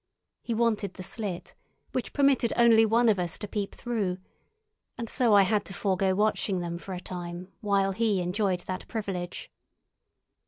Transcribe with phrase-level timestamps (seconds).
[0.41, 1.53] He wanted the slit,
[1.91, 4.17] which permitted only one of us to peep through;
[4.97, 8.87] and so I had to forego watching them for a time while he enjoyed that
[8.87, 9.51] privilege.